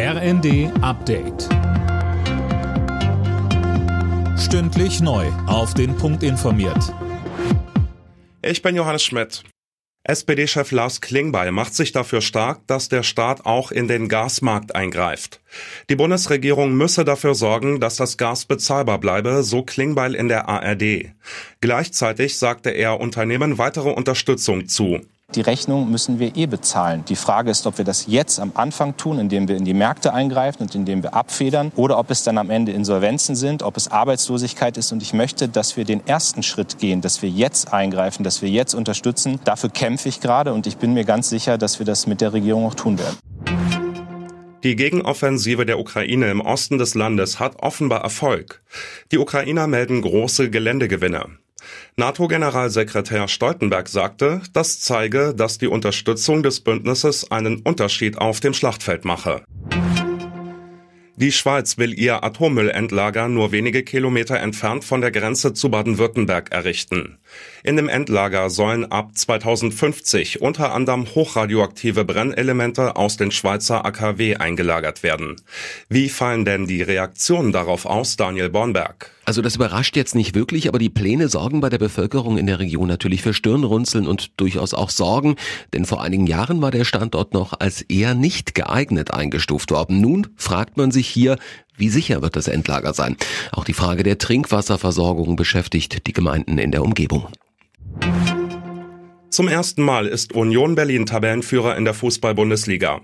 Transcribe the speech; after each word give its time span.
RND 0.00 0.70
Update. 0.80 1.48
Stündlich 4.38 5.00
neu. 5.00 5.26
Auf 5.48 5.74
den 5.74 5.96
Punkt 5.96 6.22
informiert. 6.22 6.94
Ich 8.40 8.62
bin 8.62 8.76
Johannes 8.76 9.02
Schmidt. 9.02 9.42
SPD-Chef 10.04 10.70
Lars 10.70 11.00
Klingbeil 11.00 11.50
macht 11.50 11.74
sich 11.74 11.90
dafür 11.90 12.20
stark, 12.20 12.64
dass 12.68 12.88
der 12.88 13.02
Staat 13.02 13.44
auch 13.44 13.72
in 13.72 13.88
den 13.88 14.06
Gasmarkt 14.06 14.76
eingreift. 14.76 15.40
Die 15.90 15.96
Bundesregierung 15.96 16.74
müsse 16.74 17.04
dafür 17.04 17.34
sorgen, 17.34 17.80
dass 17.80 17.96
das 17.96 18.16
Gas 18.16 18.44
bezahlbar 18.44 19.00
bleibe, 19.00 19.42
so 19.42 19.64
Klingbeil 19.64 20.14
in 20.14 20.28
der 20.28 20.48
ARD. 20.48 21.12
Gleichzeitig 21.60 22.38
sagte 22.38 22.70
er 22.70 23.00
Unternehmen 23.00 23.58
weitere 23.58 23.90
Unterstützung 23.90 24.68
zu. 24.68 25.00
Die 25.34 25.42
Rechnung 25.42 25.90
müssen 25.90 26.18
wir 26.18 26.36
eh 26.36 26.46
bezahlen. 26.46 27.04
Die 27.06 27.14
Frage 27.14 27.50
ist, 27.50 27.66
ob 27.66 27.76
wir 27.76 27.84
das 27.84 28.06
jetzt 28.06 28.40
am 28.40 28.52
Anfang 28.54 28.96
tun, 28.96 29.18
indem 29.18 29.46
wir 29.46 29.58
in 29.58 29.66
die 29.66 29.74
Märkte 29.74 30.14
eingreifen 30.14 30.62
und 30.62 30.74
indem 30.74 31.02
wir 31.02 31.12
abfedern, 31.12 31.70
oder 31.76 31.98
ob 31.98 32.10
es 32.10 32.22
dann 32.22 32.38
am 32.38 32.48
Ende 32.48 32.72
Insolvenzen 32.72 33.36
sind, 33.36 33.62
ob 33.62 33.76
es 33.76 33.88
Arbeitslosigkeit 33.88 34.78
ist. 34.78 34.90
Und 34.90 35.02
ich 35.02 35.12
möchte, 35.12 35.46
dass 35.50 35.76
wir 35.76 35.84
den 35.84 36.06
ersten 36.06 36.42
Schritt 36.42 36.78
gehen, 36.78 37.02
dass 37.02 37.20
wir 37.20 37.28
jetzt 37.28 37.74
eingreifen, 37.74 38.24
dass 38.24 38.40
wir 38.40 38.48
jetzt 38.48 38.72
unterstützen. 38.72 39.38
Dafür 39.44 39.68
kämpfe 39.68 40.08
ich 40.08 40.20
gerade 40.20 40.54
und 40.54 40.66
ich 40.66 40.78
bin 40.78 40.94
mir 40.94 41.04
ganz 41.04 41.28
sicher, 41.28 41.58
dass 41.58 41.78
wir 41.78 41.84
das 41.84 42.06
mit 42.06 42.22
der 42.22 42.32
Regierung 42.32 42.64
auch 42.64 42.74
tun 42.74 42.98
werden. 42.98 43.18
Die 44.64 44.76
Gegenoffensive 44.76 45.66
der 45.66 45.78
Ukraine 45.78 46.30
im 46.30 46.40
Osten 46.40 46.78
des 46.78 46.94
Landes 46.94 47.38
hat 47.38 47.62
offenbar 47.62 48.00
Erfolg. 48.00 48.62
Die 49.12 49.18
Ukrainer 49.18 49.66
melden 49.66 50.00
große 50.00 50.48
Geländegewinne. 50.48 51.26
NATO-Generalsekretär 51.96 53.28
Stoltenberg 53.28 53.88
sagte, 53.88 54.40
das 54.52 54.80
zeige, 54.80 55.34
dass 55.34 55.58
die 55.58 55.66
Unterstützung 55.66 56.42
des 56.42 56.60
Bündnisses 56.60 57.30
einen 57.30 57.60
Unterschied 57.60 58.18
auf 58.18 58.40
dem 58.40 58.54
Schlachtfeld 58.54 59.04
mache. 59.04 59.42
Die 61.20 61.32
Schweiz 61.32 61.78
will 61.78 61.98
ihr 61.98 62.22
Atommüllendlager 62.22 63.26
nur 63.26 63.50
wenige 63.50 63.82
Kilometer 63.82 64.38
entfernt 64.38 64.84
von 64.84 65.00
der 65.00 65.10
Grenze 65.10 65.52
zu 65.52 65.68
Baden-Württemberg 65.68 66.52
errichten. 66.52 67.18
In 67.64 67.74
dem 67.74 67.88
Endlager 67.88 68.50
sollen 68.50 68.84
ab 68.92 69.10
2050 69.16 70.40
unter 70.40 70.72
anderem 70.72 71.12
hochradioaktive 71.12 72.04
Brennelemente 72.04 72.94
aus 72.94 73.16
den 73.16 73.32
Schweizer 73.32 73.84
AKW 73.84 74.36
eingelagert 74.36 75.02
werden. 75.02 75.34
Wie 75.88 76.08
fallen 76.08 76.44
denn 76.44 76.68
die 76.68 76.82
Reaktionen 76.82 77.50
darauf 77.50 77.84
aus, 77.84 78.16
Daniel 78.16 78.50
Bornberg? 78.50 79.10
Also 79.28 79.42
das 79.42 79.56
überrascht 79.56 79.94
jetzt 79.94 80.14
nicht 80.14 80.34
wirklich, 80.34 80.68
aber 80.68 80.78
die 80.78 80.88
Pläne 80.88 81.28
sorgen 81.28 81.60
bei 81.60 81.68
der 81.68 81.76
Bevölkerung 81.76 82.38
in 82.38 82.46
der 82.46 82.60
Region 82.60 82.88
natürlich 82.88 83.20
für 83.20 83.34
Stirnrunzeln 83.34 84.06
und 84.06 84.30
durchaus 84.40 84.72
auch 84.72 84.88
Sorgen, 84.88 85.36
denn 85.74 85.84
vor 85.84 86.02
einigen 86.02 86.26
Jahren 86.26 86.62
war 86.62 86.70
der 86.70 86.86
Standort 86.86 87.34
noch 87.34 87.52
als 87.60 87.82
eher 87.82 88.14
nicht 88.14 88.54
geeignet 88.54 89.12
eingestuft 89.12 89.70
worden. 89.70 90.00
Nun 90.00 90.28
fragt 90.36 90.78
man 90.78 90.92
sich 90.92 91.08
hier, 91.08 91.36
wie 91.76 91.90
sicher 91.90 92.22
wird 92.22 92.36
das 92.36 92.48
Endlager 92.48 92.94
sein? 92.94 93.18
Auch 93.52 93.64
die 93.64 93.74
Frage 93.74 94.02
der 94.02 94.16
Trinkwasserversorgung 94.16 95.36
beschäftigt 95.36 96.06
die 96.06 96.14
Gemeinden 96.14 96.56
in 96.56 96.72
der 96.72 96.82
Umgebung. 96.82 97.28
Zum 99.28 99.46
ersten 99.46 99.82
Mal 99.82 100.06
ist 100.06 100.32
Union 100.32 100.74
Berlin 100.74 101.04
Tabellenführer 101.04 101.76
in 101.76 101.84
der 101.84 101.92
Fußball-Bundesliga. 101.92 103.02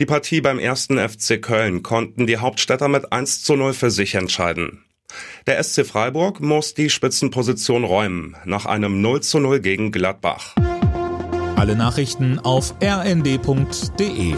Die 0.00 0.06
Partie 0.06 0.40
beim 0.40 0.58
ersten 0.58 0.98
FC 0.98 1.42
Köln 1.42 1.82
konnten 1.82 2.26
die 2.26 2.38
Hauptstädter 2.38 2.88
mit 2.88 3.12
1 3.12 3.42
zu 3.42 3.54
0 3.54 3.74
für 3.74 3.90
sich 3.90 4.14
entscheiden. 4.14 4.82
Der 5.48 5.64
SC 5.64 5.86
Freiburg 5.86 6.40
muss 6.40 6.74
die 6.74 6.90
Spitzenposition 6.90 7.82
räumen, 7.82 8.36
nach 8.44 8.66
einem 8.66 9.00
0 9.00 9.22
zu 9.22 9.38
0 9.38 9.60
gegen 9.60 9.92
Gladbach. 9.92 10.54
Alle 11.56 11.74
Nachrichten 11.74 12.38
auf 12.38 12.74
rnd.de 12.82 14.34